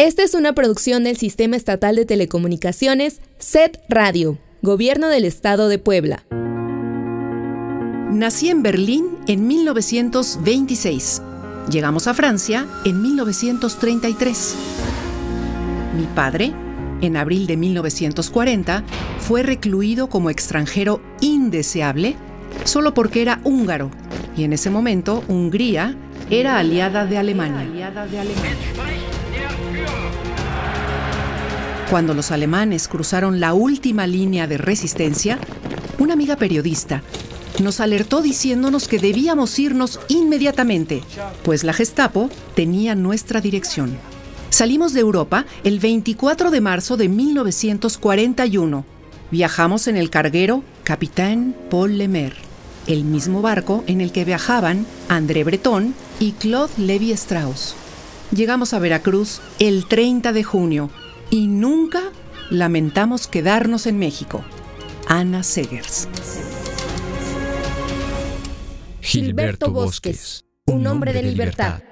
Esta 0.00 0.22
es 0.22 0.32
una 0.32 0.54
producción 0.54 1.04
del 1.04 1.18
Sistema 1.18 1.56
Estatal 1.56 1.94
de 1.94 2.06
Telecomunicaciones, 2.06 3.20
SET 3.36 3.76
Radio, 3.90 4.38
Gobierno 4.62 5.08
del 5.08 5.26
Estado 5.26 5.68
de 5.68 5.78
Puebla. 5.78 6.24
Nací 8.10 8.48
en 8.48 8.62
Berlín 8.62 9.18
en 9.26 9.46
1926. 9.46 11.20
Llegamos 11.70 12.06
a 12.06 12.14
Francia 12.14 12.66
en 12.86 13.02
1933. 13.02 14.54
Mi 15.98 16.06
padre, 16.14 16.54
en 17.02 17.18
abril 17.18 17.46
de 17.46 17.58
1940, 17.58 18.82
fue 19.18 19.42
recluido 19.42 20.08
como 20.08 20.30
extranjero 20.30 21.02
indeseable 21.20 22.16
solo 22.64 22.94
porque 22.94 23.20
era 23.20 23.42
húngaro 23.44 23.90
y 24.34 24.44
en 24.44 24.54
ese 24.54 24.70
momento 24.70 25.22
Hungría 25.28 25.94
era 26.30 26.56
aliada 26.56 27.04
de 27.04 27.18
Alemania. 27.18 27.68
Cuando 31.90 32.14
los 32.14 32.30
alemanes 32.30 32.86
cruzaron 32.86 33.40
la 33.40 33.52
última 33.52 34.06
línea 34.06 34.46
de 34.46 34.58
resistencia, 34.58 35.40
una 35.98 36.12
amiga 36.12 36.36
periodista 36.36 37.02
nos 37.58 37.80
alertó 37.80 38.22
diciéndonos 38.22 38.86
que 38.86 39.00
debíamos 39.00 39.58
irnos 39.58 39.98
inmediatamente, 40.06 41.02
pues 41.42 41.64
la 41.64 41.72
Gestapo 41.72 42.30
tenía 42.54 42.94
nuestra 42.94 43.40
dirección. 43.40 43.98
Salimos 44.50 44.92
de 44.92 45.00
Europa 45.00 45.46
el 45.64 45.80
24 45.80 46.52
de 46.52 46.60
marzo 46.60 46.96
de 46.96 47.08
1941. 47.08 48.84
Viajamos 49.32 49.88
en 49.88 49.96
el 49.96 50.10
carguero 50.10 50.62
Capitaine 50.84 51.54
Paul 51.70 51.98
Lemer, 51.98 52.34
el 52.86 53.02
mismo 53.02 53.42
barco 53.42 53.82
en 53.88 54.00
el 54.00 54.12
que 54.12 54.24
viajaban 54.24 54.86
André 55.08 55.42
Breton 55.42 55.92
y 56.20 56.32
Claude 56.32 56.72
Levi 56.78 57.10
Strauss. 57.12 57.74
Llegamos 58.30 58.74
a 58.74 58.78
Veracruz 58.78 59.40
el 59.58 59.86
30 59.86 60.32
de 60.32 60.44
junio 60.44 60.90
y 61.30 61.46
nunca 61.46 62.00
lamentamos 62.50 63.26
quedarnos 63.26 63.86
en 63.86 63.98
México. 63.98 64.44
Ana 65.06 65.42
Segers. 65.42 66.08
Gilberto 69.00 69.70
Bosques, 69.70 70.44
un 70.66 70.86
hombre 70.86 71.12
de 71.12 71.22
libertad. 71.22 71.82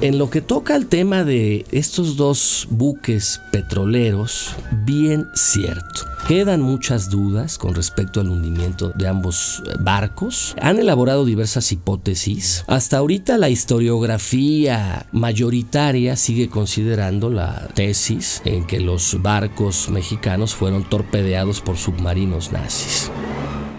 En 0.00 0.16
lo 0.16 0.30
que 0.30 0.40
toca 0.40 0.74
al 0.74 0.86
tema 0.86 1.24
de 1.24 1.66
estos 1.72 2.16
dos 2.16 2.66
buques 2.70 3.40
petroleros, 3.52 4.54
bien 4.84 5.26
cierto. 5.34 6.09
Quedan 6.30 6.62
muchas 6.62 7.10
dudas 7.10 7.58
con 7.58 7.74
respecto 7.74 8.20
al 8.20 8.28
hundimiento 8.28 8.92
de 8.94 9.08
ambos 9.08 9.64
eh, 9.66 9.72
barcos. 9.80 10.54
Han 10.62 10.78
elaborado 10.78 11.24
diversas 11.24 11.72
hipótesis. 11.72 12.62
Hasta 12.68 12.98
ahorita 12.98 13.36
la 13.36 13.48
historiografía 13.48 15.06
mayoritaria 15.10 16.14
sigue 16.14 16.48
considerando 16.48 17.30
la 17.30 17.66
tesis 17.74 18.42
en 18.44 18.64
que 18.64 18.78
los 18.78 19.20
barcos 19.20 19.90
mexicanos 19.90 20.54
fueron 20.54 20.88
torpedeados 20.88 21.60
por 21.60 21.76
submarinos 21.76 22.52
nazis. 22.52 23.10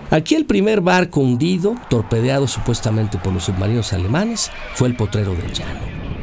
Aquí 0.09 0.35
el 0.35 0.45
primer 0.45 0.81
barco 0.81 1.21
hundido, 1.21 1.75
torpedeado 1.89 2.49
supuestamente 2.49 3.17
por 3.17 3.31
los 3.31 3.45
submarinos 3.45 3.93
alemanes, 3.93 4.51
fue 4.73 4.89
el 4.89 4.97
Potrero 4.97 5.33
del 5.35 5.53
Llano. 5.53 6.20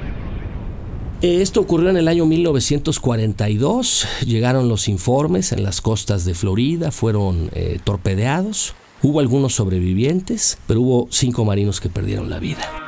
Esto 1.20 1.61
ocurrió 1.61 1.91
en 1.91 1.97
el 1.97 2.06
año 2.06 2.27
1942. 2.27 4.06
Llegaron 4.24 4.69
los 4.69 4.86
informes 4.86 5.50
en 5.50 5.64
las 5.64 5.80
costas 5.80 6.24
de 6.24 6.34
Florida, 6.34 6.92
fueron 6.92 7.50
eh, 7.55 7.80
torpedeados. 7.83 8.74
Hubo 9.02 9.19
algunos 9.19 9.52
sobrevivientes, 9.55 10.58
pero 10.69 10.80
hubo 10.80 11.08
cinco 11.11 11.44
marinos 11.44 11.80
que 11.80 11.89
perdieron 11.89 12.30
la 12.30 12.39
vida. 12.39 12.88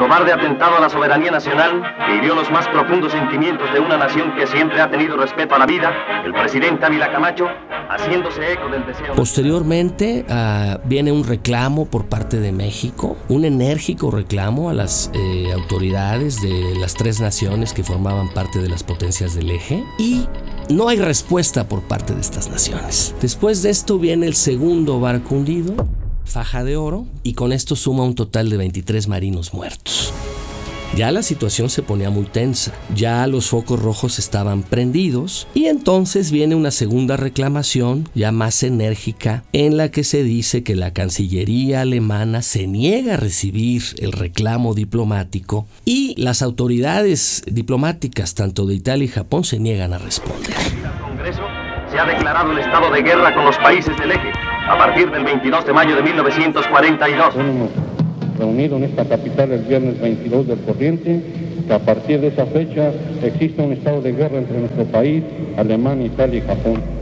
Cobarde 0.00 0.32
atentado 0.32 0.78
a 0.78 0.80
la 0.80 0.88
soberanía 0.88 1.30
nacional, 1.30 1.82
que 2.06 2.16
hirió 2.16 2.34
los 2.34 2.50
más 2.50 2.66
profundos 2.68 3.12
sentimientos 3.12 3.70
de 3.70 3.80
una 3.80 3.98
nación 3.98 4.34
que 4.34 4.46
siempre 4.46 4.80
ha 4.80 4.90
tenido 4.90 5.14
respeto 5.14 5.54
a 5.54 5.58
la 5.58 5.66
vida, 5.66 5.92
el 6.24 6.32
presidente 6.32 6.86
Ávila 6.86 7.12
Camacho, 7.12 7.48
haciéndose 7.90 8.54
eco 8.54 8.70
del 8.70 8.86
deseo. 8.86 9.14
Posteriormente 9.14 10.24
uh, 10.26 10.78
viene 10.88 11.12
un 11.12 11.22
reclamo 11.22 11.84
por 11.84 12.06
parte 12.06 12.40
de 12.40 12.50
México, 12.50 13.18
un 13.28 13.44
enérgico 13.44 14.10
reclamo 14.10 14.70
a 14.70 14.72
las 14.72 15.10
eh, 15.12 15.52
autoridades 15.52 16.40
de 16.40 16.76
las 16.80 16.94
tres 16.94 17.20
naciones 17.20 17.74
que 17.74 17.84
formaban 17.84 18.30
parte 18.30 18.58
de 18.58 18.70
las 18.70 18.82
potencias 18.82 19.34
del 19.34 19.50
eje 19.50 19.84
y 19.98 20.26
no 20.70 20.88
hay 20.88 20.98
respuesta 20.98 21.68
por 21.68 21.82
parte 21.82 22.14
de 22.14 22.22
estas 22.22 22.48
naciones. 22.48 23.14
Después 23.20 23.62
de 23.62 23.68
esto 23.68 23.98
viene 23.98 24.26
el 24.26 24.34
segundo 24.34 24.98
barco 24.98 25.34
hundido, 25.34 25.74
faja 26.30 26.64
de 26.64 26.76
oro, 26.76 27.06
y 27.22 27.34
con 27.34 27.52
esto 27.52 27.76
suma 27.76 28.04
un 28.04 28.14
total 28.14 28.48
de 28.48 28.56
23 28.56 29.08
marinos 29.08 29.52
muertos. 29.52 30.14
Ya 30.96 31.12
la 31.12 31.22
situación 31.22 31.70
se 31.70 31.82
ponía 31.82 32.10
muy 32.10 32.24
tensa, 32.24 32.72
ya 32.94 33.24
los 33.28 33.48
focos 33.48 33.80
rojos 33.80 34.18
estaban 34.18 34.64
prendidos 34.64 35.46
y 35.54 35.66
entonces 35.66 36.32
viene 36.32 36.56
una 36.56 36.72
segunda 36.72 37.16
reclamación 37.16 38.08
ya 38.14 38.32
más 38.32 38.64
enérgica 38.64 39.44
en 39.52 39.76
la 39.76 39.92
que 39.92 40.02
se 40.02 40.24
dice 40.24 40.64
que 40.64 40.74
la 40.74 40.92
Cancillería 40.92 41.82
alemana 41.82 42.42
se 42.42 42.66
niega 42.66 43.14
a 43.14 43.18
recibir 43.18 43.82
el 43.98 44.10
reclamo 44.10 44.74
diplomático 44.74 45.68
y 45.84 46.20
las 46.20 46.42
autoridades 46.42 47.44
diplomáticas 47.46 48.34
tanto 48.34 48.66
de 48.66 48.74
Italia 48.74 49.04
y 49.04 49.08
Japón 49.08 49.44
se 49.44 49.60
niegan 49.60 49.92
a 49.92 49.98
responder. 49.98 50.50
El 50.50 51.00
Congreso 51.00 51.42
se 51.88 52.00
ha 52.00 52.04
declarado 52.04 52.50
el 52.50 52.58
estado 52.58 52.90
de 52.90 53.02
guerra 53.02 53.32
con 53.32 53.44
los 53.44 53.56
países 53.58 53.96
del 53.96 54.10
eje 54.10 54.32
a 54.70 54.78
partir 54.78 55.10
del 55.10 55.24
22 55.24 55.66
de 55.66 55.72
mayo 55.72 55.96
de 55.96 56.02
1942 56.02 57.34
reunido 58.38 58.76
en 58.76 58.84
esta 58.84 59.04
capital 59.04 59.52
el 59.52 59.62
viernes 59.62 60.00
22 60.00 60.46
del 60.46 60.60
corriente, 60.60 61.20
que 61.66 61.74
a 61.74 61.78
partir 61.78 62.20
de 62.20 62.28
esa 62.28 62.46
fecha 62.46 62.90
existe 63.22 63.60
un 63.60 63.72
estado 63.72 64.00
de 64.00 64.12
guerra 64.12 64.38
entre 64.38 64.58
nuestro 64.58 64.84
país, 64.84 65.22
Alemania, 65.58 66.06
Italia 66.06 66.38
y 66.38 66.46
Japón 66.46 66.99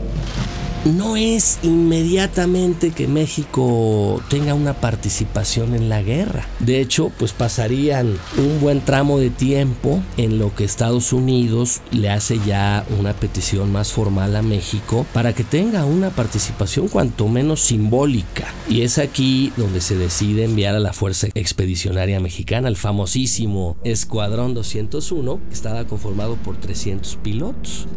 no 0.85 1.15
es 1.17 1.59
inmediatamente 1.63 2.91
que 2.91 3.07
México 3.07 4.21
tenga 4.29 4.53
una 4.53 4.73
participación 4.73 5.75
en 5.75 5.89
la 5.89 6.01
guerra. 6.01 6.47
De 6.59 6.79
hecho, 6.79 7.11
pues 7.17 7.33
pasarían 7.33 8.17
un 8.37 8.59
buen 8.61 8.81
tramo 8.81 9.19
de 9.19 9.29
tiempo 9.29 10.01
en 10.17 10.39
lo 10.39 10.55
que 10.55 10.63
Estados 10.63 11.13
Unidos 11.13 11.81
le 11.91 12.09
hace 12.09 12.39
ya 12.45 12.85
una 12.99 13.13
petición 13.13 13.71
más 13.71 13.91
formal 13.91 14.35
a 14.35 14.41
México 14.41 15.05
para 15.13 15.33
que 15.33 15.43
tenga 15.43 15.85
una 15.85 16.09
participación 16.09 16.87
cuanto 16.87 17.27
menos 17.27 17.61
simbólica. 17.61 18.53
Y 18.69 18.81
es 18.81 18.97
aquí 18.97 19.51
donde 19.57 19.81
se 19.81 19.95
decide 19.95 20.45
enviar 20.45 20.75
a 20.75 20.79
la 20.79 20.93
Fuerza 20.93 21.27
Expedicionaria 21.33 22.19
Mexicana, 22.19 22.67
el 22.67 22.77
famosísimo 22.77 23.77
Escuadrón 23.83 24.53
201, 24.53 25.39
que 25.49 25.53
estaba 25.53 25.85
conformado 25.85 26.35
por 26.35 26.57
300 26.57 27.17
pilotos. 27.17 27.87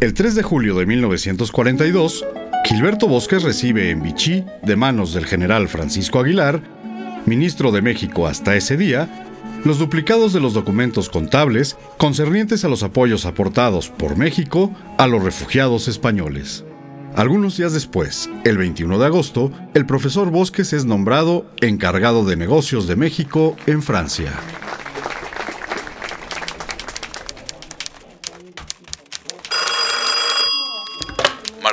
El 0.00 0.14
3 0.14 0.36
de 0.36 0.44
julio 0.44 0.76
de 0.76 0.86
1942, 0.86 2.24
Gilberto 2.64 3.08
Bosques 3.08 3.42
recibe 3.42 3.90
en 3.90 4.00
Vichy, 4.00 4.44
de 4.62 4.76
manos 4.76 5.12
del 5.12 5.26
general 5.26 5.66
Francisco 5.66 6.20
Aguilar, 6.20 6.62
ministro 7.26 7.72
de 7.72 7.82
México 7.82 8.28
hasta 8.28 8.54
ese 8.54 8.76
día, 8.76 9.08
los 9.64 9.80
duplicados 9.80 10.32
de 10.32 10.38
los 10.38 10.54
documentos 10.54 11.08
contables 11.08 11.76
concernientes 11.96 12.64
a 12.64 12.68
los 12.68 12.84
apoyos 12.84 13.26
aportados 13.26 13.88
por 13.88 14.16
México 14.16 14.72
a 14.98 15.08
los 15.08 15.20
refugiados 15.24 15.88
españoles. 15.88 16.64
Algunos 17.16 17.56
días 17.56 17.72
después, 17.72 18.30
el 18.44 18.56
21 18.56 19.00
de 19.00 19.06
agosto, 19.06 19.50
el 19.74 19.84
profesor 19.84 20.30
Bosques 20.30 20.72
es 20.74 20.84
nombrado 20.84 21.50
encargado 21.60 22.24
de 22.24 22.36
negocios 22.36 22.86
de 22.86 22.94
México 22.94 23.56
en 23.66 23.82
Francia. 23.82 24.30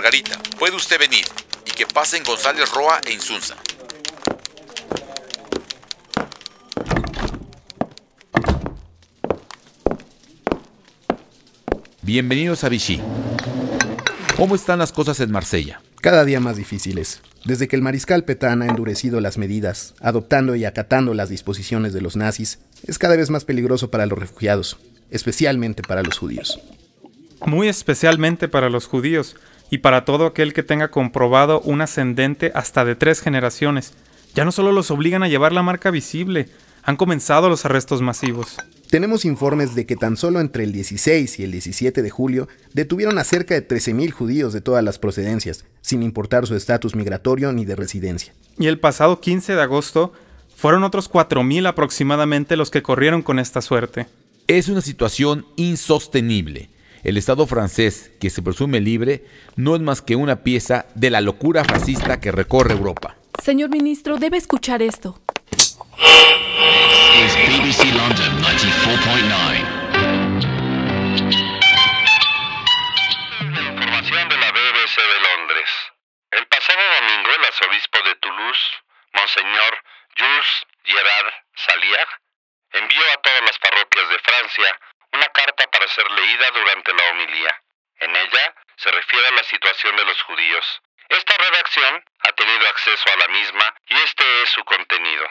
Margarita, 0.05 0.37
puede 0.65 0.77
usted 0.77 0.97
venir 0.97 1.25
y 1.63 1.69
que 1.69 1.85
pasen 1.85 2.23
González 2.23 2.67
Roa 2.71 2.99
e 3.05 3.13
Insunza. 3.13 3.55
Bienvenidos 12.01 12.63
a 12.63 12.69
Vichy. 12.69 12.99
¿Cómo 14.35 14.55
están 14.55 14.79
las 14.79 14.91
cosas 14.91 15.19
en 15.19 15.29
Marsella? 15.29 15.81
Cada 16.01 16.25
día 16.25 16.39
más 16.39 16.57
difíciles. 16.57 17.21
Desde 17.43 17.67
que 17.67 17.75
el 17.75 17.83
mariscal 17.83 18.23
Petain 18.23 18.63
ha 18.63 18.65
endurecido 18.65 19.21
las 19.21 19.37
medidas, 19.37 19.93
adoptando 20.01 20.55
y 20.55 20.65
acatando 20.65 21.13
las 21.13 21.29
disposiciones 21.29 21.93
de 21.93 22.01
los 22.01 22.15
nazis, 22.15 22.57
es 22.87 22.97
cada 22.97 23.15
vez 23.15 23.29
más 23.29 23.45
peligroso 23.45 23.91
para 23.91 24.07
los 24.07 24.17
refugiados, 24.17 24.79
especialmente 25.11 25.83
para 25.83 26.01
los 26.01 26.17
judíos. 26.17 26.59
Muy 27.45 27.67
especialmente 27.67 28.47
para 28.47 28.71
los 28.71 28.87
judíos, 28.87 29.35
y 29.69 29.79
para 29.79 30.05
todo 30.05 30.25
aquel 30.25 30.53
que 30.53 30.63
tenga 30.63 30.89
comprobado 30.89 31.61
un 31.61 31.81
ascendente 31.81 32.51
hasta 32.55 32.85
de 32.85 32.95
tres 32.95 33.21
generaciones. 33.21 33.93
Ya 34.33 34.45
no 34.45 34.51
solo 34.51 34.71
los 34.71 34.91
obligan 34.91 35.23
a 35.23 35.27
llevar 35.27 35.53
la 35.53 35.63
marca 35.63 35.91
visible, 35.91 36.49
han 36.83 36.97
comenzado 36.97 37.49
los 37.49 37.65
arrestos 37.65 38.01
masivos. 38.01 38.57
Tenemos 38.89 39.25
informes 39.25 39.73
de 39.75 39.85
que 39.85 39.95
tan 39.95 40.17
solo 40.17 40.39
entre 40.39 40.63
el 40.63 40.71
16 40.71 41.39
y 41.39 41.43
el 41.43 41.51
17 41.51 42.01
de 42.01 42.09
julio 42.09 42.47
detuvieron 42.73 43.17
a 43.17 43.23
cerca 43.23 43.55
de 43.55 43.67
13.000 43.67 44.11
judíos 44.11 44.53
de 44.53 44.61
todas 44.61 44.83
las 44.83 44.99
procedencias, 44.99 45.65
sin 45.81 46.03
importar 46.03 46.45
su 46.45 46.55
estatus 46.55 46.95
migratorio 46.95 47.51
ni 47.51 47.65
de 47.65 47.75
residencia. 47.75 48.33
Y 48.59 48.67
el 48.67 48.79
pasado 48.79 49.19
15 49.19 49.55
de 49.55 49.61
agosto 49.61 50.13
Fueron 50.55 50.83
otros 50.83 51.11
4.000 51.11 51.67
aproximadamente 51.67 52.55
los 52.55 52.71
que 52.71 52.81
corrieron 52.81 53.21
con 53.21 53.39
esta 53.39 53.61
suerte. 53.61 54.07
Es 54.47 54.69
una 54.69 54.81
situación 54.81 55.45
insostenible. 55.57 56.69
El 57.05 57.17
Estado 57.17 57.45
francés, 57.45 58.11
que 58.19 58.31
se 58.31 58.41
presume 58.41 58.81
libre, 58.81 59.23
no 59.55 59.75
es 59.75 59.81
más 59.81 60.01
que 60.01 60.15
una 60.15 60.37
pieza 60.37 60.87
de 60.95 61.11
la 61.11 61.21
locura 61.21 61.63
fascista 61.63 62.19
que 62.19 62.31
recorre 62.31 62.73
Europa. 62.73 63.15
Señor 63.43 63.69
ministro, 63.69 64.17
debe 64.17 64.37
escuchar 64.37 64.81
esto. 64.81 65.21
BBC 67.45 67.93
London 67.93 68.41
94.9. 68.41 69.85
Información 73.53 74.29
de 74.29 74.37
la 74.37 74.51
BBC 74.51 74.95
de 74.97 75.19
Londres. 75.29 75.69
El 76.31 76.47
pasado 76.47 76.81
domingo, 77.01 77.29
el 77.37 77.45
arzobispo 77.45 77.99
de 78.01 78.15
Toulouse, 78.15 78.65
Monseñor 79.13 79.77
Jules 80.17 80.65
Gerard 80.83 81.33
Salier, 81.53 82.07
envió 82.73 83.03
a 83.13 83.21
todas 83.21 83.41
las 83.45 83.59
parroquias 83.59 84.09
de 84.09 84.17
Francia 84.25 84.79
ser 85.95 86.11
leída 86.11 86.51
durante 86.51 86.93
la 86.93 87.03
homilía. 87.11 87.61
En 87.99 88.15
ella 88.15 88.55
se 88.75 88.91
refiere 88.91 89.27
a 89.27 89.31
la 89.31 89.43
situación 89.43 89.95
de 89.95 90.05
los 90.05 90.21
judíos. 90.23 90.81
Esta 91.07 91.37
redacción 91.37 92.03
ha 92.19 92.31
tenido 92.33 92.67
acceso 92.67 93.05
a 93.13 93.17
la 93.17 93.27
misma 93.29 93.75
y 93.87 93.95
este 93.95 94.43
es 94.43 94.49
su 94.49 94.63
contenido. 94.65 95.25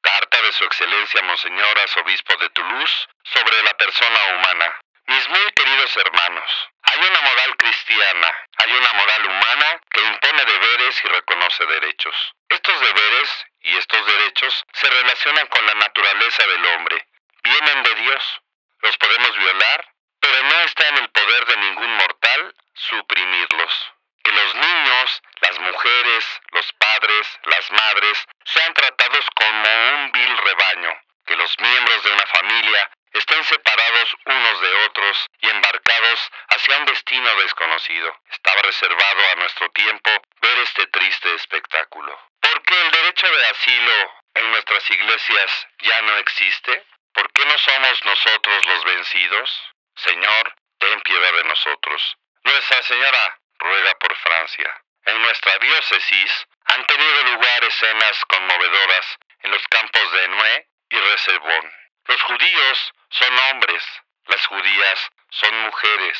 Carta 0.00 0.42
de 0.42 0.52
Su 0.52 0.64
Excelencia 0.64 1.22
Monseñor 1.22 1.78
Arzobispo 1.78 2.36
de 2.36 2.50
Toulouse 2.50 3.08
sobre 3.24 3.62
la 3.62 3.74
persona 3.74 4.18
humana. 4.34 4.80
Mis 5.06 5.28
muy 5.28 5.52
queridos 5.52 5.96
hermanos, 5.96 6.50
hay 6.82 6.98
una 6.98 7.20
moral 7.20 7.56
cristiana, 7.58 8.28
hay 8.56 8.72
una 8.72 8.92
moral 8.94 9.26
humana 9.26 9.80
que 9.90 10.02
impone 10.02 10.44
deberes 10.44 11.04
y 11.04 11.08
reconoce 11.08 11.66
derechos. 11.66 12.14
Estos 12.48 12.80
deberes 12.80 13.46
y 13.60 13.76
estos 13.76 14.06
derechos 14.06 14.64
se 14.72 14.88
relacionan 14.88 15.46
con 15.48 15.66
la 15.66 15.74
naturaleza 15.74 16.46
del 16.46 16.66
hombre. 16.66 17.06
Vienen 17.42 17.82
de 17.82 17.94
Dios. 17.96 18.40
Los 18.84 18.98
podemos 18.98 19.34
violar, 19.38 19.88
pero 20.20 20.42
no 20.42 20.60
está 20.60 20.86
en 20.88 20.98
el 20.98 21.08
poder 21.08 21.46
de 21.46 21.56
ningún 21.56 21.90
mortal 21.96 22.54
suprimirlos. 22.74 23.92
Que 24.22 24.30
los 24.30 24.54
niños, 24.56 25.22
las 25.40 25.58
mujeres, 25.58 26.24
los 26.52 26.70
padres, 26.74 27.40
las 27.44 27.70
madres 27.70 28.26
sean 28.44 28.74
tratados 28.74 29.24
como 29.36 29.94
un 29.94 30.12
vil 30.12 30.36
rebaño. 30.36 31.00
Que 31.24 31.34
los 31.34 31.58
miembros 31.60 32.04
de 32.04 32.12
una 32.12 32.26
familia 32.26 32.90
estén 33.14 33.42
separados 33.44 34.16
unos 34.26 34.60
de 34.60 34.74
otros 34.84 35.26
y 35.40 35.48
embarcados 35.48 36.30
hacia 36.48 36.76
un 36.76 36.84
destino 36.84 37.34
desconocido. 37.36 38.14
Estaba 38.32 38.60
reservado 38.60 39.30
a 39.32 39.36
nuestro 39.36 39.70
tiempo 39.70 40.10
ver 40.42 40.58
este 40.58 40.86
triste 40.88 41.34
espectáculo. 41.36 42.18
¿Por 42.38 42.62
qué 42.64 42.78
el 42.82 42.90
derecho 42.90 43.26
de 43.34 43.46
asilo 43.46 44.12
en 44.34 44.50
nuestras 44.50 44.90
iglesias 44.90 45.68
ya 45.78 46.02
no 46.02 46.18
existe? 46.18 46.84
¿Por 47.44 47.52
qué 47.52 47.56
no 47.56 47.72
somos 47.74 48.04
nosotros 48.06 48.64
los 48.64 48.84
vencidos? 48.84 49.74
Señor, 49.96 50.54
ten 50.78 50.98
piedad 51.02 51.32
de 51.34 51.44
nosotros. 51.44 52.16
Nuestra 52.42 52.82
Señora 52.84 53.38
ruega 53.58 53.94
por 53.98 54.16
Francia. 54.16 54.82
En 55.04 55.20
nuestra 55.20 55.58
diócesis 55.58 56.46
han 56.64 56.86
tenido 56.86 57.22
lugar 57.24 57.64
escenas 57.64 58.24
conmovedoras 58.24 59.18
en 59.42 59.50
los 59.50 59.62
campos 59.68 60.12
de 60.12 60.28
Nué 60.28 60.68
y 60.88 60.98
Reservón. 60.98 61.72
Los 62.06 62.22
judíos 62.22 62.92
son 63.10 63.38
hombres, 63.50 63.84
las 64.24 64.46
judías 64.46 65.10
son 65.28 65.54
mujeres, 65.64 66.18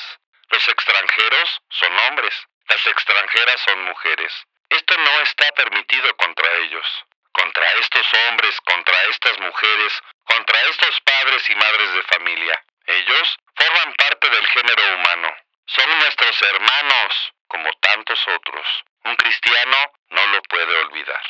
los 0.51 0.69
extranjeros 0.69 1.63
son 1.71 1.99
hombres, 2.01 2.35
las 2.69 2.87
extranjeras 2.87 3.61
son 3.63 3.85
mujeres. 3.85 4.47
Esto 4.69 4.95
no 4.99 5.21
está 5.23 5.51
permitido 5.53 6.15
contra 6.19 6.53
ellos, 6.57 7.07
contra 7.35 7.71
estos 7.73 8.07
hombres, 8.15 8.59
contra 8.63 8.97
estas 9.11 9.39
mujeres, 9.41 9.93
contra 10.25 10.61
estos 10.71 11.01
padres 11.03 11.51
y 11.51 11.55
madres 11.57 11.93
de 11.93 12.03
familia. 12.03 12.65
Ellos 12.87 13.37
forman 13.55 13.95
parte 13.95 14.31
del 14.31 14.47
género 14.47 14.95
humano, 14.95 15.37
son 15.67 15.99
nuestros 15.99 16.43
hermanos, 16.43 17.33
como 17.49 17.71
tantos 17.81 18.21
otros. 18.29 18.67
Un 19.05 19.17
cristiano 19.17 19.93
no 20.11 20.27
lo 20.29 20.43
puede 20.43 20.77
olvidar. 20.77 21.23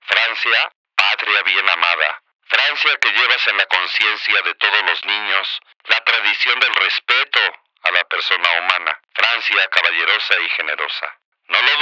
Francia, 0.00 0.72
patria 0.96 1.42
bien 1.42 1.68
amada, 1.68 2.22
Francia 2.48 2.96
que 3.00 3.12
llevas 3.12 3.46
en 3.46 3.58
la 3.58 3.66
conciencia 3.66 4.40
de 4.42 4.54
todos 4.54 4.82
los 4.82 5.04
niños 5.04 5.60
la 5.84 6.02
tradición 6.02 6.58
del 6.60 6.74
respeto 6.76 7.40
a 7.82 7.90
la 7.90 8.04
persona 8.04 8.50
humana. 8.58 9.00
Francia 9.14 9.68
caballerosa 9.68 10.40
y 10.40 10.48
generosa. 10.50 11.18
No 11.48 11.60
lo 11.60 11.76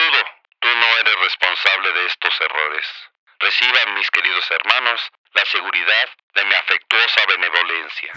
Reciban, 3.58 3.94
mis 3.94 4.10
queridos 4.10 4.44
hermanos, 4.50 5.00
la 5.34 5.42
seguridad 5.50 6.08
de 6.34 6.44
mi 6.44 6.52
afectuosa 6.54 7.20
benevolencia. 7.32 8.12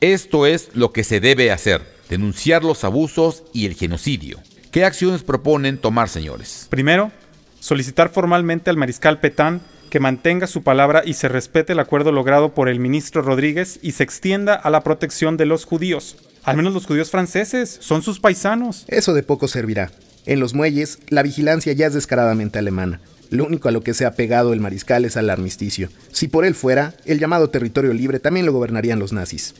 Esto 0.00 0.46
es 0.46 0.76
lo 0.76 0.92
que 0.92 1.02
se 1.02 1.20
debe 1.20 1.50
hacer, 1.50 1.82
denunciar 2.08 2.62
los 2.62 2.84
abusos 2.84 3.44
y 3.52 3.66
el 3.66 3.74
genocidio. 3.74 4.38
¿Qué 4.70 4.84
acciones 4.84 5.24
proponen 5.24 5.78
tomar, 5.78 6.08
señores? 6.08 6.68
Primero, 6.70 7.10
solicitar 7.58 8.10
formalmente 8.10 8.70
al 8.70 8.76
mariscal 8.76 9.18
Petán 9.18 9.62
que 9.90 10.00
mantenga 10.00 10.46
su 10.46 10.62
palabra 10.62 11.02
y 11.04 11.14
se 11.14 11.28
respete 11.28 11.72
el 11.72 11.80
acuerdo 11.80 12.12
logrado 12.12 12.54
por 12.54 12.68
el 12.68 12.78
ministro 12.78 13.22
Rodríguez 13.22 13.80
y 13.82 13.92
se 13.92 14.04
extienda 14.04 14.54
a 14.54 14.70
la 14.70 14.82
protección 14.82 15.36
de 15.36 15.46
los 15.46 15.64
judíos. 15.64 16.16
Al 16.44 16.56
menos 16.56 16.72
los 16.72 16.86
judíos 16.86 17.10
franceses, 17.10 17.78
son 17.80 18.02
sus 18.02 18.20
paisanos. 18.20 18.84
Eso 18.86 19.12
de 19.12 19.24
poco 19.24 19.48
servirá. 19.48 19.90
En 20.24 20.38
los 20.38 20.54
muelles, 20.54 21.00
la 21.08 21.24
vigilancia 21.24 21.72
ya 21.72 21.86
es 21.86 21.94
descaradamente 21.94 22.60
alemana. 22.60 23.00
Lo 23.32 23.46
único 23.46 23.66
a 23.66 23.72
lo 23.72 23.80
que 23.80 23.94
se 23.94 24.04
ha 24.04 24.12
pegado 24.12 24.52
el 24.52 24.60
mariscal 24.60 25.06
es 25.06 25.16
al 25.16 25.30
armisticio. 25.30 25.88
Si 26.12 26.28
por 26.28 26.44
él 26.44 26.54
fuera, 26.54 26.94
el 27.06 27.18
llamado 27.18 27.48
territorio 27.48 27.94
libre 27.94 28.20
también 28.20 28.44
lo 28.44 28.52
gobernarían 28.52 28.98
los 28.98 29.14
nazis. 29.14 29.54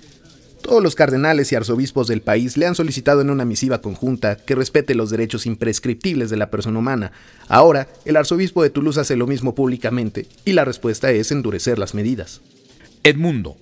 Todos 0.61 0.83
los 0.83 0.95
cardenales 0.95 1.51
y 1.51 1.55
arzobispos 1.55 2.07
del 2.07 2.21
país 2.21 2.59
le 2.59 2.67
han 2.67 2.75
solicitado 2.75 3.23
en 3.23 3.31
una 3.31 3.47
misiva 3.47 3.81
conjunta 3.81 4.37
que 4.37 4.55
respete 4.55 4.95
los 4.95 5.09
derechos 5.09 5.47
imprescriptibles 5.47 6.29
de 6.29 6.37
la 6.37 6.51
persona 6.51 6.79
humana. 6.79 7.13
Ahora, 7.49 7.89
el 8.05 8.19
arzobispo 8.19 8.63
de 8.63 8.69
Toulouse 8.69 9.01
hace 9.01 9.17
lo 9.17 9.27
mismo 9.27 9.55
públicamente 9.55 10.27
y 10.45 10.53
la 10.53 10.67
respuesta 10.67 11.11
es 11.11 11.33
endurecer 11.33 11.79
las 11.79 11.95
medidas. 11.95 12.43
Edmundo, 13.05 13.57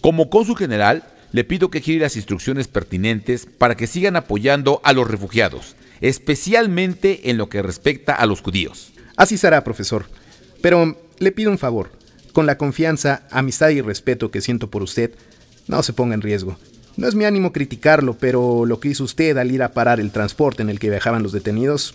como 0.00 0.30
cónsul 0.30 0.56
general, 0.56 1.04
le 1.30 1.44
pido 1.44 1.70
que 1.70 1.80
gire 1.80 2.00
las 2.00 2.16
instrucciones 2.16 2.66
pertinentes 2.66 3.46
para 3.46 3.76
que 3.76 3.86
sigan 3.86 4.16
apoyando 4.16 4.80
a 4.82 4.92
los 4.92 5.08
refugiados, 5.08 5.76
especialmente 6.00 7.30
en 7.30 7.38
lo 7.38 7.48
que 7.48 7.62
respecta 7.62 8.16
a 8.16 8.26
los 8.26 8.40
judíos. 8.40 8.93
Así 9.16 9.36
será, 9.36 9.64
profesor. 9.64 10.06
Pero 10.60 10.96
le 11.18 11.32
pido 11.32 11.50
un 11.50 11.58
favor. 11.58 11.90
Con 12.32 12.46
la 12.46 12.58
confianza, 12.58 13.22
amistad 13.30 13.68
y 13.70 13.80
respeto 13.80 14.30
que 14.30 14.40
siento 14.40 14.70
por 14.70 14.82
usted, 14.82 15.14
no 15.68 15.82
se 15.82 15.92
ponga 15.92 16.14
en 16.14 16.22
riesgo. 16.22 16.56
No 16.96 17.08
es 17.08 17.14
mi 17.14 17.24
ánimo 17.24 17.52
criticarlo, 17.52 18.16
pero 18.18 18.66
lo 18.66 18.80
que 18.80 18.88
hizo 18.88 19.04
usted 19.04 19.36
al 19.36 19.50
ir 19.50 19.62
a 19.62 19.72
parar 19.72 20.00
el 20.00 20.12
transporte 20.12 20.62
en 20.62 20.70
el 20.70 20.78
que 20.78 20.90
viajaban 20.90 21.22
los 21.22 21.32
detenidos, 21.32 21.94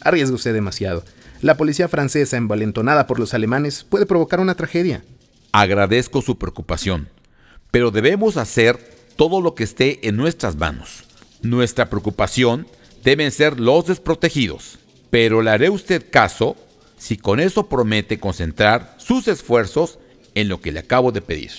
arriesga 0.00 0.34
usted 0.34 0.52
demasiado. 0.52 1.04
La 1.40 1.56
policía 1.56 1.88
francesa, 1.88 2.36
envalentonada 2.36 3.06
por 3.06 3.18
los 3.18 3.32
alemanes, 3.32 3.84
puede 3.84 4.06
provocar 4.06 4.40
una 4.40 4.54
tragedia. 4.54 5.04
Agradezco 5.52 6.20
su 6.20 6.36
preocupación, 6.36 7.08
pero 7.70 7.90
debemos 7.90 8.36
hacer 8.36 8.78
todo 9.16 9.40
lo 9.40 9.54
que 9.54 9.64
esté 9.64 10.06
en 10.08 10.16
nuestras 10.16 10.56
manos. 10.56 11.04
Nuestra 11.42 11.88
preocupación 11.88 12.66
deben 13.04 13.30
ser 13.30 13.60
los 13.60 13.86
desprotegidos, 13.86 14.78
pero 15.10 15.42
le 15.42 15.50
haré 15.50 15.70
usted 15.70 16.04
caso 16.10 16.56
si 16.96 17.16
con 17.16 17.40
eso 17.40 17.68
promete 17.68 18.18
concentrar 18.18 18.94
sus 18.98 19.28
esfuerzos 19.28 19.98
en 20.34 20.48
lo 20.48 20.60
que 20.60 20.72
le 20.72 20.80
acabo 20.80 21.12
de 21.12 21.22
pedir. 21.22 21.50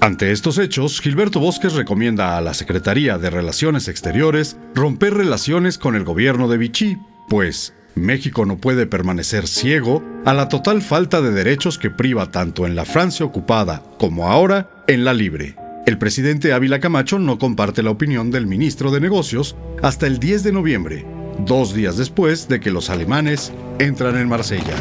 Ante 0.00 0.32
estos 0.32 0.56
hechos, 0.58 1.00
Gilberto 1.00 1.40
Bosques 1.40 1.74
recomienda 1.74 2.38
a 2.38 2.40
la 2.40 2.54
Secretaría 2.54 3.18
de 3.18 3.28
Relaciones 3.28 3.86
Exteriores 3.86 4.56
romper 4.74 5.14
relaciones 5.14 5.76
con 5.76 5.94
el 5.94 6.04
gobierno 6.04 6.48
de 6.48 6.56
Vichy, 6.56 6.96
pues 7.28 7.74
México 7.94 8.46
no 8.46 8.56
puede 8.56 8.86
permanecer 8.86 9.46
ciego 9.46 10.02
a 10.24 10.32
la 10.32 10.48
total 10.48 10.80
falta 10.80 11.20
de 11.20 11.32
derechos 11.32 11.78
que 11.78 11.90
priva 11.90 12.30
tanto 12.30 12.66
en 12.66 12.76
la 12.76 12.86
Francia 12.86 13.26
ocupada 13.26 13.82
como 13.98 14.28
ahora 14.28 14.84
en 14.86 15.04
la 15.04 15.12
libre. 15.12 15.56
El 15.86 15.98
presidente 15.98 16.52
Ávila 16.52 16.80
Camacho 16.80 17.18
no 17.18 17.38
comparte 17.38 17.82
la 17.82 17.90
opinión 17.90 18.30
del 18.30 18.46
ministro 18.46 18.90
de 18.90 19.00
Negocios 19.00 19.56
hasta 19.82 20.06
el 20.06 20.18
10 20.18 20.44
de 20.44 20.52
noviembre, 20.52 21.06
dos 21.44 21.74
días 21.74 21.96
después 21.96 22.48
de 22.48 22.60
que 22.60 22.70
los 22.70 22.90
alemanes 22.90 23.52
entran 23.78 24.16
en 24.16 24.28
Marsella. 24.28 24.74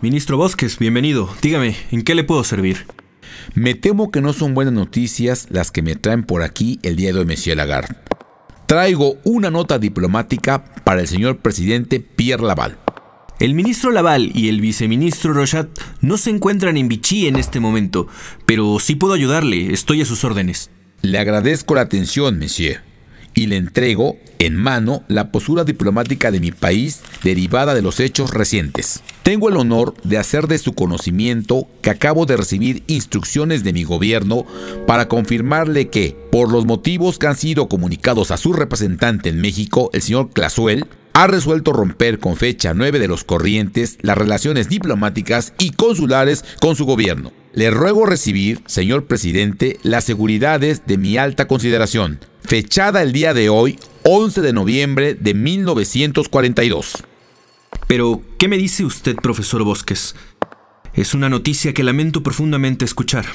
Ministro 0.00 0.36
Bosques, 0.36 0.78
bienvenido. 0.78 1.28
Dígame, 1.42 1.76
¿en 1.90 2.02
qué 2.02 2.14
le 2.14 2.22
puedo 2.24 2.44
servir? 2.44 2.86
Me 3.54 3.74
temo 3.74 4.10
que 4.10 4.20
no 4.20 4.32
son 4.32 4.54
buenas 4.54 4.72
noticias 4.72 5.48
las 5.50 5.70
que 5.70 5.82
me 5.82 5.96
traen 5.96 6.22
por 6.22 6.42
aquí 6.42 6.78
el 6.82 6.96
día 6.96 7.12
de 7.12 7.18
hoy, 7.18 7.26
Monsieur 7.26 7.56
Lagarde. 7.56 7.96
Traigo 8.66 9.16
una 9.24 9.50
nota 9.50 9.78
diplomática 9.78 10.64
para 10.84 11.00
el 11.00 11.08
señor 11.08 11.38
presidente 11.38 12.00
Pierre 12.00 12.44
Laval. 12.44 12.78
El 13.40 13.54
ministro 13.54 13.92
Laval 13.92 14.32
y 14.34 14.48
el 14.48 14.60
viceministro 14.60 15.32
Rochat 15.32 15.68
no 16.00 16.18
se 16.18 16.30
encuentran 16.30 16.76
en 16.76 16.88
Vichy 16.88 17.28
en 17.28 17.36
este 17.36 17.60
momento, 17.60 18.08
pero 18.46 18.80
sí 18.80 18.96
puedo 18.96 19.14
ayudarle, 19.14 19.72
estoy 19.72 20.02
a 20.02 20.04
sus 20.04 20.24
órdenes. 20.24 20.70
Le 21.02 21.20
agradezco 21.20 21.76
la 21.76 21.82
atención, 21.82 22.40
monsieur, 22.40 22.80
y 23.34 23.46
le 23.46 23.56
entrego 23.56 24.16
en 24.40 24.56
mano 24.56 25.04
la 25.06 25.30
postura 25.30 25.62
diplomática 25.62 26.32
de 26.32 26.40
mi 26.40 26.50
país 26.50 27.00
derivada 27.22 27.74
de 27.74 27.82
los 27.82 28.00
hechos 28.00 28.32
recientes. 28.32 29.04
Tengo 29.22 29.48
el 29.50 29.56
honor 29.56 29.94
de 30.02 30.18
hacer 30.18 30.48
de 30.48 30.58
su 30.58 30.74
conocimiento 30.74 31.68
que 31.80 31.90
acabo 31.90 32.26
de 32.26 32.36
recibir 32.36 32.82
instrucciones 32.88 33.62
de 33.62 33.72
mi 33.72 33.84
gobierno 33.84 34.46
para 34.88 35.06
confirmarle 35.06 35.90
que, 35.90 36.16
por 36.32 36.50
los 36.50 36.66
motivos 36.66 37.20
que 37.20 37.28
han 37.28 37.36
sido 37.36 37.68
comunicados 37.68 38.32
a 38.32 38.36
su 38.36 38.52
representante 38.52 39.28
en 39.28 39.40
México, 39.40 39.90
el 39.92 40.02
señor 40.02 40.30
Clasuel, 40.30 40.88
ha 41.18 41.26
resuelto 41.26 41.72
romper 41.72 42.20
con 42.20 42.36
fecha 42.36 42.74
9 42.74 43.00
de 43.00 43.08
los 43.08 43.24
corrientes 43.24 43.98
las 44.02 44.16
relaciones 44.16 44.68
diplomáticas 44.68 45.52
y 45.58 45.70
consulares 45.70 46.44
con 46.60 46.76
su 46.76 46.84
gobierno. 46.84 47.32
Le 47.52 47.72
ruego 47.72 48.06
recibir, 48.06 48.62
señor 48.66 49.06
presidente, 49.06 49.80
las 49.82 50.04
seguridades 50.04 50.86
de 50.86 50.96
mi 50.96 51.16
alta 51.16 51.48
consideración, 51.48 52.20
fechada 52.44 53.02
el 53.02 53.10
día 53.10 53.34
de 53.34 53.48
hoy, 53.48 53.80
11 54.04 54.42
de 54.42 54.52
noviembre 54.52 55.14
de 55.14 55.34
1942. 55.34 57.02
Pero, 57.88 58.22
¿qué 58.38 58.46
me 58.46 58.56
dice 58.56 58.84
usted, 58.84 59.16
profesor 59.16 59.64
Bosques? 59.64 60.14
Es 60.94 61.14
una 61.14 61.28
noticia 61.28 61.74
que 61.74 61.82
lamento 61.82 62.22
profundamente 62.22 62.84
escuchar. 62.84 63.26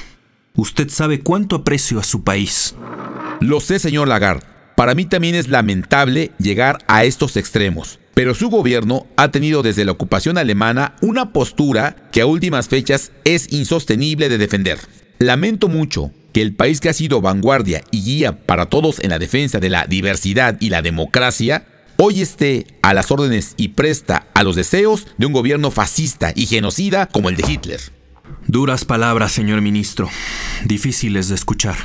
Usted 0.56 0.88
sabe 0.88 1.20
cuánto 1.20 1.56
aprecio 1.56 1.98
a 1.98 2.02
su 2.02 2.24
país. 2.24 2.76
Lo 3.40 3.60
sé, 3.60 3.78
señor 3.78 4.08
Lagarde. 4.08 4.53
Para 4.76 4.94
mí 4.94 5.04
también 5.04 5.34
es 5.34 5.48
lamentable 5.48 6.32
llegar 6.38 6.78
a 6.88 7.04
estos 7.04 7.36
extremos, 7.36 8.00
pero 8.12 8.34
su 8.34 8.50
gobierno 8.50 9.06
ha 9.16 9.30
tenido 9.30 9.62
desde 9.62 9.84
la 9.84 9.92
ocupación 9.92 10.36
alemana 10.36 10.96
una 11.00 11.32
postura 11.32 11.96
que 12.10 12.20
a 12.20 12.26
últimas 12.26 12.68
fechas 12.68 13.12
es 13.24 13.52
insostenible 13.52 14.28
de 14.28 14.38
defender. 14.38 14.78
Lamento 15.18 15.68
mucho 15.68 16.10
que 16.32 16.42
el 16.42 16.54
país 16.54 16.80
que 16.80 16.88
ha 16.88 16.92
sido 16.92 17.20
vanguardia 17.20 17.84
y 17.92 18.02
guía 18.02 18.44
para 18.44 18.66
todos 18.66 18.98
en 18.98 19.10
la 19.10 19.20
defensa 19.20 19.60
de 19.60 19.70
la 19.70 19.86
diversidad 19.86 20.56
y 20.58 20.70
la 20.70 20.82
democracia, 20.82 21.66
hoy 21.96 22.20
esté 22.20 22.66
a 22.82 22.94
las 22.94 23.12
órdenes 23.12 23.54
y 23.56 23.68
presta 23.68 24.26
a 24.34 24.42
los 24.42 24.56
deseos 24.56 25.06
de 25.16 25.26
un 25.26 25.32
gobierno 25.32 25.70
fascista 25.70 26.32
y 26.34 26.46
genocida 26.46 27.06
como 27.06 27.28
el 27.28 27.36
de 27.36 27.44
Hitler. 27.48 27.80
Duras 28.48 28.84
palabras, 28.84 29.30
señor 29.30 29.60
ministro, 29.60 30.08
difíciles 30.64 31.28
de 31.28 31.36
escuchar. 31.36 31.76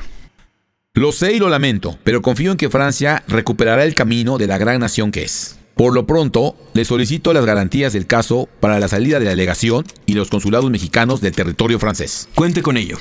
Lo 1.00 1.14
sé 1.14 1.32
y 1.32 1.40
lo 1.40 1.48
lamento, 1.48 1.98
pero 2.04 2.22
confío 2.22 2.52
en 2.52 2.58
que 2.58 2.70
Francia 2.70 3.24
recuperará 3.26 3.86
el 3.86 3.96
camino 3.96 4.38
de 4.38 4.48
la 4.48 4.58
gran 4.58 4.82
nación 4.82 5.14
que 5.14 5.24
es. 5.24 5.58
Por 5.74 5.94
lo 5.94 6.06
pronto, 6.06 6.58
le 6.74 6.84
solicito 6.84 7.32
las 7.32 7.46
garantías 7.46 7.94
del 7.94 8.06
caso 8.06 8.50
para 8.60 8.80
la 8.80 8.90
salida 8.90 9.18
de 9.18 9.24
la 9.24 9.32
delegación 9.32 9.86
y 10.06 10.16
los 10.16 10.30
consulados 10.30 10.70
mexicanos 10.70 11.22
del 11.22 11.32
territorio 11.32 11.80
francés. 11.80 12.28
Cuente 12.36 12.62
con 12.62 12.76
ello. 12.76 12.98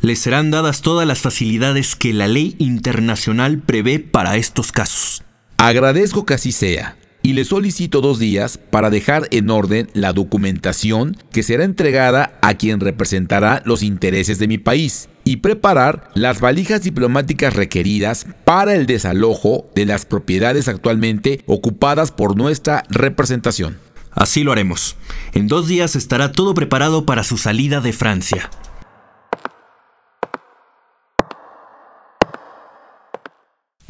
Le 0.00 0.16
serán 0.16 0.50
dadas 0.50 0.82
todas 0.82 1.06
las 1.06 1.20
facilidades 1.20 1.94
que 1.94 2.12
la 2.12 2.26
ley 2.26 2.56
internacional 2.58 3.60
prevé 3.60 4.00
para 4.00 4.36
estos 4.36 4.72
casos. 4.72 5.22
Agradezco 5.58 6.26
que 6.26 6.34
así 6.34 6.50
sea, 6.50 6.96
y 7.22 7.34
le 7.34 7.44
solicito 7.44 8.00
dos 8.00 8.18
días 8.18 8.58
para 8.58 8.90
dejar 8.90 9.28
en 9.30 9.48
orden 9.48 9.88
la 9.94 10.12
documentación 10.12 11.16
que 11.30 11.44
será 11.44 11.62
entregada 11.62 12.36
a 12.42 12.54
quien 12.54 12.80
representará 12.80 13.62
los 13.64 13.84
intereses 13.84 14.40
de 14.40 14.48
mi 14.48 14.58
país 14.58 15.08
y 15.24 15.36
preparar 15.36 16.10
las 16.14 16.40
valijas 16.40 16.82
diplomáticas 16.82 17.54
requeridas 17.54 18.26
para 18.44 18.74
el 18.74 18.86
desalojo 18.86 19.70
de 19.74 19.86
las 19.86 20.04
propiedades 20.04 20.68
actualmente 20.68 21.42
ocupadas 21.46 22.10
por 22.10 22.36
nuestra 22.36 22.84
representación. 22.88 23.78
Así 24.10 24.44
lo 24.44 24.52
haremos. 24.52 24.96
En 25.32 25.48
dos 25.48 25.68
días 25.68 25.96
estará 25.96 26.32
todo 26.32 26.54
preparado 26.54 27.06
para 27.06 27.24
su 27.24 27.38
salida 27.38 27.80
de 27.80 27.92
Francia. 27.92 28.50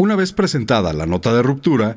Una 0.02 0.16
vez 0.16 0.32
presentada 0.32 0.92
la 0.92 1.06
nota 1.06 1.32
de 1.32 1.44
ruptura, 1.44 1.96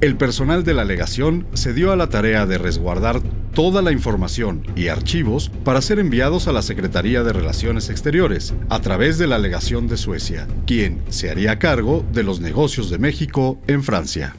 el 0.00 0.16
personal 0.16 0.64
de 0.64 0.74
la 0.74 0.84
legación 0.84 1.46
se 1.54 1.72
dio 1.72 1.92
a 1.92 1.96
la 1.96 2.08
tarea 2.08 2.46
de 2.46 2.58
resguardar 2.58 3.20
toda 3.52 3.80
la 3.80 3.92
información 3.92 4.66
y 4.74 4.88
archivos 4.88 5.52
para 5.62 5.80
ser 5.80 6.00
enviados 6.00 6.48
a 6.48 6.52
la 6.52 6.62
Secretaría 6.62 7.22
de 7.22 7.32
Relaciones 7.32 7.90
Exteriores 7.90 8.54
a 8.70 8.80
través 8.80 9.18
de 9.18 9.28
la 9.28 9.38
legación 9.38 9.86
de 9.86 9.96
Suecia, 9.96 10.48
quien 10.66 11.04
se 11.10 11.30
haría 11.30 11.60
cargo 11.60 12.04
de 12.12 12.24
los 12.24 12.40
negocios 12.40 12.90
de 12.90 12.98
México 12.98 13.60
en 13.68 13.84
Francia. 13.84 14.34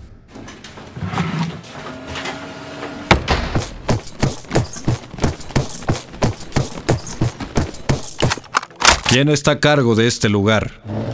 ¿Quién 9.08 9.30
está 9.30 9.52
a 9.52 9.60
cargo 9.62 9.96
de 9.96 10.08
este 10.08 10.28
lugar? 10.28 11.05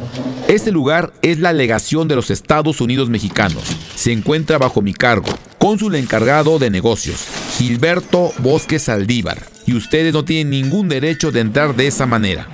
Este 0.51 0.69
lugar 0.69 1.13
es 1.21 1.39
la 1.39 1.53
legación 1.53 2.09
de 2.09 2.17
los 2.17 2.29
Estados 2.29 2.81
Unidos 2.81 3.09
mexicanos. 3.09 3.63
Se 3.95 4.11
encuentra 4.11 4.57
bajo 4.57 4.81
mi 4.81 4.93
cargo, 4.93 5.29
cónsul 5.57 5.95
encargado 5.95 6.59
de 6.59 6.69
negocios, 6.69 7.25
Gilberto 7.57 8.33
Bosque 8.39 8.77
Saldívar. 8.77 9.37
Y 9.65 9.75
ustedes 9.75 10.11
no 10.11 10.25
tienen 10.25 10.49
ningún 10.49 10.89
derecho 10.89 11.31
de 11.31 11.39
entrar 11.39 11.73
de 11.77 11.87
esa 11.87 12.05
manera. 12.05 12.49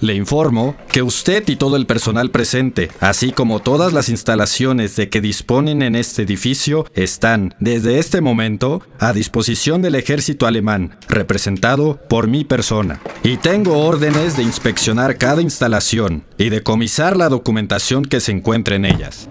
Le 0.00 0.14
informo 0.14 0.76
que 0.92 1.02
usted 1.02 1.48
y 1.48 1.56
todo 1.56 1.76
el 1.76 1.86
personal 1.86 2.30
presente, 2.30 2.90
así 3.00 3.32
como 3.32 3.60
todas 3.60 3.92
las 3.92 4.08
instalaciones 4.08 4.94
de 4.94 5.08
que 5.08 5.20
disponen 5.20 5.82
en 5.82 5.96
este 5.96 6.22
edificio, 6.22 6.86
están, 6.94 7.54
desde 7.58 7.98
este 7.98 8.20
momento, 8.20 8.82
a 9.00 9.12
disposición 9.12 9.82
del 9.82 9.96
ejército 9.96 10.46
alemán, 10.46 10.96
representado 11.08 11.98
por 12.08 12.28
mi 12.28 12.44
persona. 12.44 13.00
Y 13.24 13.38
tengo 13.38 13.78
órdenes 13.78 14.36
de 14.36 14.44
inspeccionar 14.44 15.18
cada 15.18 15.42
instalación 15.42 16.24
y 16.36 16.48
de 16.48 16.62
comisar 16.62 17.16
la 17.16 17.28
documentación 17.28 18.04
que 18.04 18.20
se 18.20 18.32
encuentre 18.32 18.76
en 18.76 18.84
ellas. 18.84 19.28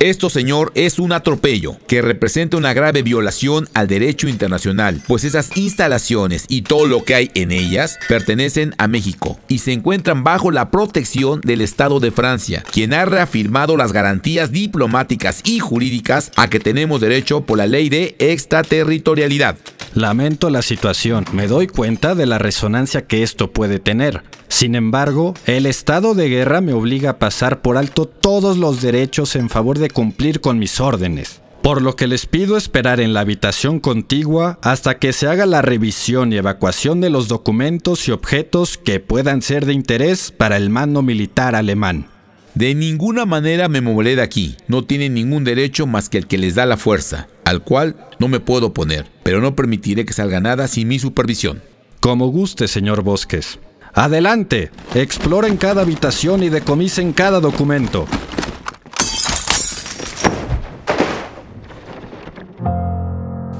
Esto, 0.00 0.30
señor, 0.30 0.72
es 0.76 0.98
un 0.98 1.12
atropello 1.12 1.76
que 1.86 2.00
representa 2.00 2.56
una 2.56 2.72
grave 2.72 3.02
violación 3.02 3.68
al 3.74 3.86
derecho 3.86 4.28
internacional, 4.28 5.02
pues 5.06 5.24
esas 5.24 5.54
instalaciones 5.58 6.46
y 6.48 6.62
todo 6.62 6.86
lo 6.86 7.04
que 7.04 7.14
hay 7.14 7.30
en 7.34 7.52
ellas 7.52 7.98
pertenecen 8.08 8.74
a 8.78 8.88
México 8.88 9.38
y 9.46 9.58
se 9.58 9.74
encuentran 9.74 10.24
bajo 10.24 10.52
la 10.52 10.70
protección 10.70 11.42
del 11.42 11.60
Estado 11.60 12.00
de 12.00 12.12
Francia, 12.12 12.64
quien 12.72 12.94
ha 12.94 13.04
reafirmado 13.04 13.76
las 13.76 13.92
garantías 13.92 14.52
diplomáticas 14.52 15.42
y 15.44 15.58
jurídicas 15.58 16.32
a 16.36 16.48
que 16.48 16.60
tenemos 16.60 17.02
derecho 17.02 17.42
por 17.42 17.58
la 17.58 17.66
ley 17.66 17.90
de 17.90 18.16
extraterritorialidad. 18.18 19.58
Lamento 19.92 20.48
la 20.48 20.62
situación, 20.62 21.26
me 21.32 21.46
doy 21.46 21.66
cuenta 21.66 22.14
de 22.14 22.24
la 22.24 22.38
resonancia 22.38 23.06
que 23.06 23.22
esto 23.22 23.52
puede 23.52 23.80
tener. 23.80 24.22
Sin 24.46 24.74
embargo, 24.74 25.34
el 25.46 25.66
estado 25.66 26.14
de 26.14 26.28
guerra 26.28 26.60
me 26.60 26.72
obliga 26.72 27.10
a 27.10 27.18
pasar 27.18 27.60
por 27.60 27.76
alto 27.76 28.06
todos 28.06 28.56
los 28.56 28.82
derechos 28.82 29.36
en 29.36 29.48
favor 29.48 29.78
de 29.78 29.89
cumplir 29.92 30.40
con 30.40 30.58
mis 30.58 30.80
órdenes. 30.80 31.40
Por 31.62 31.82
lo 31.82 31.94
que 31.94 32.06
les 32.06 32.24
pido 32.26 32.56
esperar 32.56 33.00
en 33.00 33.12
la 33.12 33.20
habitación 33.20 33.80
contigua 33.80 34.58
hasta 34.62 34.98
que 34.98 35.12
se 35.12 35.26
haga 35.26 35.44
la 35.44 35.60
revisión 35.60 36.32
y 36.32 36.36
evacuación 36.36 37.00
de 37.02 37.10
los 37.10 37.28
documentos 37.28 38.08
y 38.08 38.12
objetos 38.12 38.78
que 38.78 38.98
puedan 38.98 39.42
ser 39.42 39.66
de 39.66 39.74
interés 39.74 40.30
para 40.30 40.56
el 40.56 40.70
mando 40.70 41.02
militar 41.02 41.54
alemán. 41.54 42.06
De 42.54 42.74
ninguna 42.74 43.26
manera 43.26 43.68
me 43.68 43.80
moveré 43.80 44.16
de 44.16 44.22
aquí. 44.22 44.56
No 44.68 44.84
tienen 44.84 45.14
ningún 45.14 45.44
derecho 45.44 45.86
más 45.86 46.08
que 46.08 46.18
el 46.18 46.26
que 46.26 46.38
les 46.38 46.54
da 46.54 46.66
la 46.66 46.76
fuerza, 46.76 47.28
al 47.44 47.62
cual 47.62 48.08
no 48.18 48.28
me 48.28 48.40
puedo 48.40 48.68
oponer, 48.68 49.06
pero 49.22 49.40
no 49.40 49.54
permitiré 49.54 50.04
que 50.04 50.12
salga 50.12 50.40
nada 50.40 50.66
sin 50.66 50.88
mi 50.88 50.98
supervisión. 50.98 51.62
Como 52.00 52.28
guste, 52.28 52.68
señor 52.68 53.02
Bosques. 53.02 53.58
Adelante, 53.92 54.70
exploren 54.94 55.56
cada 55.56 55.82
habitación 55.82 56.42
y 56.42 56.48
decomisen 56.48 57.12
cada 57.12 57.40
documento. 57.40 58.06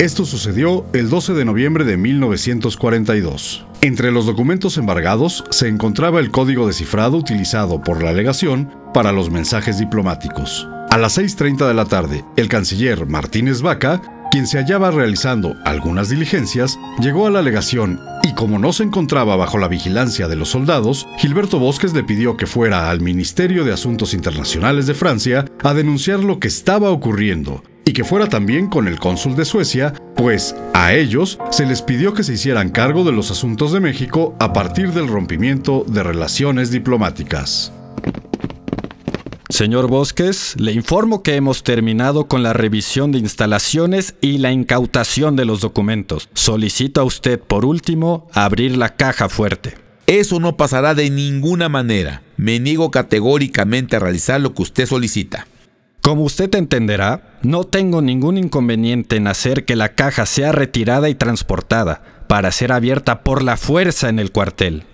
Esto 0.00 0.24
sucedió 0.24 0.86
el 0.94 1.10
12 1.10 1.34
de 1.34 1.44
noviembre 1.44 1.84
de 1.84 1.98
1942. 1.98 3.66
Entre 3.82 4.10
los 4.10 4.24
documentos 4.24 4.78
embargados 4.78 5.44
se 5.50 5.68
encontraba 5.68 6.20
el 6.20 6.30
código 6.30 6.66
descifrado 6.66 7.18
utilizado 7.18 7.82
por 7.82 8.02
la 8.02 8.14
legación 8.14 8.72
para 8.94 9.12
los 9.12 9.30
mensajes 9.30 9.78
diplomáticos. 9.78 10.66
A 10.88 10.96
las 10.96 11.18
6.30 11.18 11.68
de 11.68 11.74
la 11.74 11.84
tarde, 11.84 12.24
el 12.38 12.48
canciller 12.48 13.04
Martínez 13.04 13.60
Vaca, 13.60 14.00
quien 14.30 14.46
se 14.46 14.56
hallaba 14.56 14.90
realizando 14.90 15.54
algunas 15.66 16.08
diligencias, 16.08 16.78
llegó 16.98 17.26
a 17.26 17.30
la 17.30 17.42
legación 17.42 18.00
y 18.22 18.32
como 18.32 18.58
no 18.58 18.72
se 18.72 18.84
encontraba 18.84 19.36
bajo 19.36 19.58
la 19.58 19.68
vigilancia 19.68 20.28
de 20.28 20.36
los 20.36 20.48
soldados, 20.48 21.06
Gilberto 21.18 21.58
Bosques 21.58 21.92
le 21.92 22.04
pidió 22.04 22.38
que 22.38 22.46
fuera 22.46 22.88
al 22.88 23.02
Ministerio 23.02 23.64
de 23.64 23.74
Asuntos 23.74 24.14
Internacionales 24.14 24.86
de 24.86 24.94
Francia 24.94 25.44
a 25.62 25.74
denunciar 25.74 26.20
lo 26.20 26.40
que 26.40 26.48
estaba 26.48 26.88
ocurriendo 26.88 27.62
y 27.90 27.92
que 27.92 28.04
fuera 28.04 28.28
también 28.28 28.68
con 28.68 28.86
el 28.86 29.00
cónsul 29.00 29.34
de 29.34 29.44
Suecia, 29.44 29.94
pues 30.14 30.54
a 30.74 30.94
ellos 30.94 31.40
se 31.50 31.66
les 31.66 31.82
pidió 31.82 32.14
que 32.14 32.22
se 32.22 32.34
hicieran 32.34 32.70
cargo 32.70 33.02
de 33.02 33.10
los 33.10 33.32
asuntos 33.32 33.72
de 33.72 33.80
México 33.80 34.36
a 34.38 34.52
partir 34.52 34.92
del 34.92 35.08
rompimiento 35.08 35.84
de 35.88 36.04
relaciones 36.04 36.70
diplomáticas. 36.70 37.72
Señor 39.48 39.88
Bosques, 39.88 40.54
le 40.56 40.70
informo 40.70 41.24
que 41.24 41.34
hemos 41.34 41.64
terminado 41.64 42.28
con 42.28 42.44
la 42.44 42.52
revisión 42.52 43.10
de 43.10 43.18
instalaciones 43.18 44.14
y 44.20 44.38
la 44.38 44.52
incautación 44.52 45.34
de 45.34 45.46
los 45.46 45.60
documentos. 45.60 46.28
Solicito 46.32 47.00
a 47.00 47.04
usted, 47.04 47.40
por 47.40 47.64
último, 47.64 48.28
abrir 48.32 48.76
la 48.76 48.94
caja 48.94 49.28
fuerte. 49.28 49.74
Eso 50.06 50.38
no 50.38 50.56
pasará 50.56 50.94
de 50.94 51.10
ninguna 51.10 51.68
manera. 51.68 52.22
Me 52.36 52.60
niego 52.60 52.92
categóricamente 52.92 53.96
a 53.96 53.98
realizar 53.98 54.40
lo 54.40 54.54
que 54.54 54.62
usted 54.62 54.86
solicita. 54.86 55.48
Como 56.02 56.24
usted 56.24 56.54
entenderá, 56.54 57.38
no 57.42 57.64
tengo 57.64 58.00
ningún 58.00 58.38
inconveniente 58.38 59.16
en 59.16 59.26
hacer 59.26 59.64
que 59.64 59.76
la 59.76 59.90
caja 59.90 60.26
sea 60.26 60.52
retirada 60.52 61.08
y 61.08 61.14
transportada 61.14 62.02
para 62.26 62.52
ser 62.52 62.72
abierta 62.72 63.22
por 63.22 63.42
la 63.42 63.56
fuerza 63.56 64.08
en 64.08 64.18
el 64.18 64.32
cuartel. 64.32 64.84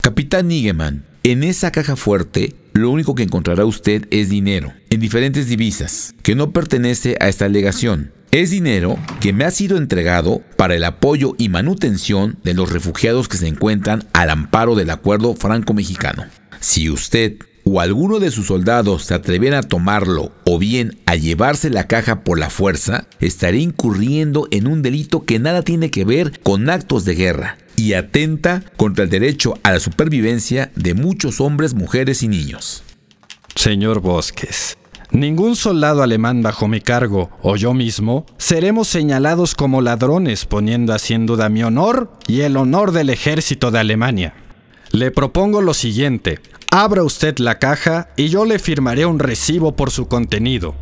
Capitán 0.00 0.48
Nigeman, 0.48 1.04
en 1.24 1.42
esa 1.42 1.72
caja 1.72 1.96
fuerte, 1.96 2.54
lo 2.72 2.90
único 2.90 3.14
que 3.14 3.24
encontrará 3.24 3.64
usted 3.64 4.06
es 4.10 4.30
dinero, 4.30 4.72
en 4.88 5.00
diferentes 5.00 5.48
divisas, 5.48 6.14
que 6.22 6.34
no 6.34 6.52
pertenece 6.52 7.16
a 7.20 7.28
esta 7.28 7.46
alegación. 7.46 8.12
Es 8.30 8.50
dinero 8.50 8.96
que 9.20 9.32
me 9.32 9.44
ha 9.44 9.50
sido 9.50 9.76
entregado 9.76 10.42
para 10.56 10.76
el 10.76 10.84
apoyo 10.84 11.34
y 11.36 11.48
manutención 11.48 12.38
de 12.44 12.54
los 12.54 12.70
refugiados 12.72 13.28
que 13.28 13.36
se 13.36 13.48
encuentran 13.48 14.08
al 14.12 14.30
amparo 14.30 14.76
del 14.76 14.90
acuerdo 14.90 15.34
franco-mexicano. 15.34 16.26
Si 16.60 16.88
usted 16.88 17.38
o 17.64 17.80
alguno 17.80 18.18
de 18.18 18.30
sus 18.30 18.46
soldados 18.46 19.04
se 19.04 19.14
atreviera 19.14 19.58
a 19.58 19.62
tomarlo 19.62 20.32
o 20.44 20.58
bien 20.58 20.98
a 21.06 21.16
llevarse 21.16 21.70
la 21.70 21.86
caja 21.86 22.24
por 22.24 22.38
la 22.38 22.50
fuerza, 22.50 23.06
estaría 23.20 23.62
incurriendo 23.62 24.48
en 24.50 24.66
un 24.66 24.82
delito 24.82 25.24
que 25.24 25.38
nada 25.38 25.62
tiene 25.62 25.90
que 25.90 26.04
ver 26.04 26.40
con 26.40 26.70
actos 26.70 27.04
de 27.04 27.14
guerra 27.14 27.58
y 27.76 27.94
atenta 27.94 28.62
contra 28.76 29.04
el 29.04 29.10
derecho 29.10 29.54
a 29.62 29.72
la 29.72 29.80
supervivencia 29.80 30.70
de 30.74 30.94
muchos 30.94 31.40
hombres, 31.40 31.74
mujeres 31.74 32.22
y 32.22 32.28
niños. 32.28 32.82
Señor 33.54 34.00
Bosques, 34.00 34.76
ningún 35.10 35.56
soldado 35.56 36.02
alemán 36.02 36.42
bajo 36.42 36.68
mi 36.68 36.80
cargo 36.80 37.30
o 37.42 37.56
yo 37.56 37.74
mismo 37.74 38.26
seremos 38.38 38.88
señalados 38.88 39.54
como 39.54 39.80
ladrones 39.80 40.44
poniendo 40.44 40.92
así 40.92 41.14
en 41.14 41.26
duda 41.26 41.48
mi 41.48 41.62
honor 41.62 42.12
y 42.26 42.42
el 42.42 42.56
honor 42.56 42.92
del 42.92 43.10
ejército 43.10 43.70
de 43.70 43.80
Alemania. 43.80 44.34
Le 44.92 45.10
propongo 45.10 45.62
lo 45.62 45.72
siguiente, 45.72 46.40
abra 46.70 47.02
usted 47.02 47.38
la 47.38 47.58
caja 47.58 48.08
y 48.16 48.28
yo 48.28 48.44
le 48.44 48.58
firmaré 48.58 49.06
un 49.06 49.18
recibo 49.18 49.74
por 49.76 49.90
su 49.90 50.08
contenido. 50.08 50.74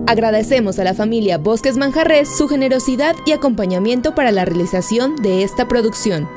Agradecemos 0.06 0.78
a 0.78 0.84
la 0.84 0.92
familia 0.92 1.38
Bosques 1.38 1.78
Manjarres 1.78 2.28
su 2.36 2.46
generosidad 2.46 3.16
y 3.24 3.32
acompañamiento 3.32 4.14
para 4.14 4.32
la 4.32 4.44
realización 4.44 5.16
de 5.16 5.42
esta 5.42 5.66
producción. 5.66 6.28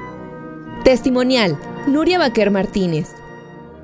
Testimonial, 0.86 1.60
Nuria 1.86 2.18
Baquer 2.18 2.50
Martínez. 2.50 3.10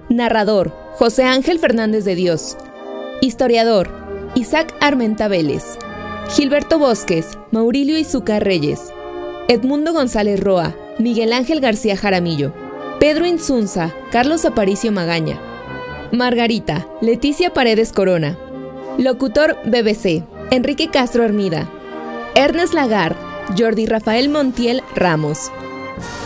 Narrador, 0.07 0.73
José 0.95 1.23
Ángel 1.23 1.59
Fernández 1.59 2.05
de 2.05 2.15
Dios. 2.15 2.55
Historiador, 3.19 3.89
Isaac 4.35 4.73
Armenta 4.79 5.27
Vélez. 5.27 5.77
Gilberto 6.29 6.79
Bosques, 6.79 7.37
Maurilio 7.51 7.97
Izuca 7.97 8.39
Reyes. 8.39 8.79
Edmundo 9.49 9.91
González 9.91 10.39
Roa, 10.39 10.73
Miguel 10.97 11.33
Ángel 11.33 11.59
García 11.59 11.97
Jaramillo. 11.97 12.53
Pedro 13.01 13.25
Insunza, 13.25 13.93
Carlos 14.11 14.45
Aparicio 14.45 14.93
Magaña. 14.93 15.41
Margarita, 16.13 16.87
Leticia 17.01 17.53
Paredes 17.53 17.91
Corona. 17.91 18.37
Locutor 18.97 19.57
BBC, 19.65 20.23
Enrique 20.51 20.89
Castro 20.89 21.23
Hermida. 21.23 21.67
Ernest 22.35 22.75
Lagar, 22.75 23.15
Jordi 23.57 23.87
Rafael 23.87 24.29
Montiel 24.29 24.83
Ramos. 24.95 25.51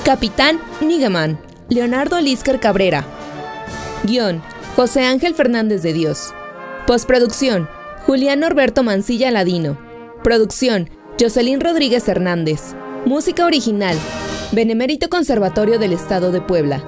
Capitán 0.04 0.60
Nigaman, 0.82 1.40
Leonardo 1.70 2.20
Lisker 2.20 2.60
Cabrera. 2.60 3.06
Guión, 4.04 4.42
José 4.76 5.06
Ángel 5.06 5.34
Fernández 5.34 5.82
de 5.82 5.94
Dios. 5.94 6.34
Postproducción, 6.86 7.70
Julián 8.06 8.42
Norberto 8.42 8.84
Mancilla 8.84 9.32
Ladino. 9.32 9.78
Producción, 10.22 10.90
Jocelyn 11.18 11.62
Rodríguez 11.62 12.06
Hernández. 12.10 12.76
Música 13.06 13.46
original, 13.46 13.98
Benemérito 14.52 15.08
Conservatorio 15.08 15.80
del 15.80 15.94
Estado 15.94 16.34
de 16.34 16.42
Puebla. 16.42 16.84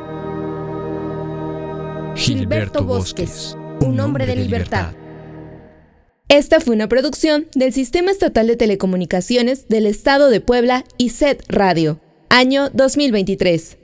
Gilberto 2.17 2.83
Bosques, 2.83 3.57
un 3.79 3.97
hombre 4.01 4.25
de 4.25 4.35
libertad. 4.35 4.91
Esta 6.29 6.59
fue 6.59 6.75
una 6.75 6.87
producción 6.87 7.47
del 7.55 7.73
Sistema 7.73 8.11
Estatal 8.11 8.45
de 8.45 8.55
Telecomunicaciones 8.55 9.67
del 9.67 9.87
Estado 9.87 10.29
de 10.29 10.41
Puebla 10.41 10.85
y 10.95 11.09
SET 11.09 11.43
Radio 11.47 11.99
año 12.29 12.69
2023. 12.69 13.77